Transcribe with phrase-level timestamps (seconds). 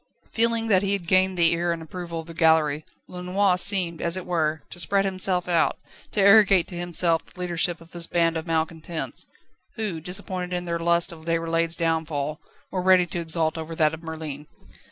[0.33, 4.17] Feeling that he had gained the ear and approval of the gallery, Lenoir seemed, as
[4.17, 5.77] it were, to spread himself out,
[6.11, 9.27] to arrogate to himself the leadership of this band of malcontents,
[9.75, 12.39] who, disappointed in their lust of Déroulède's downfall,
[12.71, 14.47] were ready to exult over that of Merlin.